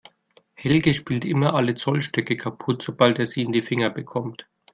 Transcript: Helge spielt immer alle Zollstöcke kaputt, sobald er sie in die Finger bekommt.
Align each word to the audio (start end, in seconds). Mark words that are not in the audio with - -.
Helge 0.55 0.95
spielt 0.95 1.25
immer 1.25 1.53
alle 1.53 1.75
Zollstöcke 1.75 2.35
kaputt, 2.35 2.81
sobald 2.81 3.19
er 3.19 3.27
sie 3.27 3.43
in 3.43 3.51
die 3.51 3.61
Finger 3.61 3.91
bekommt. 3.91 4.47